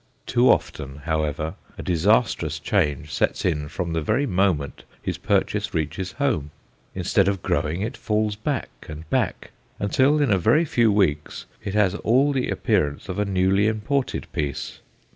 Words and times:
Too 0.25 0.49
often, 0.49 0.95
however, 1.05 1.53
a 1.77 1.83
disastrous 1.83 2.57
change 2.57 3.13
sets 3.13 3.45
in 3.45 3.67
from 3.67 3.93
the 3.93 4.01
very 4.01 4.25
moment 4.25 4.83
his 4.99 5.19
purchase 5.19 5.75
reaches 5.75 6.13
home. 6.13 6.49
Instead 6.95 7.27
of 7.27 7.43
growing 7.43 7.83
it 7.83 7.95
falls 7.95 8.35
back 8.35 8.71
and 8.89 9.07
back, 9.11 9.51
until 9.77 10.19
in 10.19 10.31
a 10.31 10.39
very 10.39 10.65
few 10.65 10.91
weeks 10.91 11.45
it 11.63 11.75
has 11.75 11.93
all 11.93 12.31
the 12.33 12.49
appearance 12.49 13.09
of 13.09 13.19
a 13.19 13.25
newly 13.25 13.67
imported 13.67 14.25
piece. 14.33 14.79